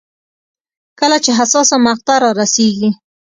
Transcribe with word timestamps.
کله 0.99 1.17
چې 1.23 1.31
حساسه 1.39 1.75
مقطعه 1.87 2.17
رارسېږي. 2.23 2.89